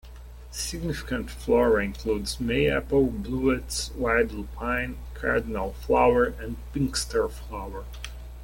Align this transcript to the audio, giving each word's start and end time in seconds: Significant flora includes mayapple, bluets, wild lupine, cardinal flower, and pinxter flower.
Significant 0.49 1.29
flora 1.29 1.83
includes 1.83 2.37
mayapple, 2.37 3.11
bluets, 3.21 3.91
wild 3.93 4.31
lupine, 4.31 4.97
cardinal 5.13 5.73
flower, 5.73 6.25
and 6.39 6.57
pinxter 6.73 7.29
flower. 7.29 7.85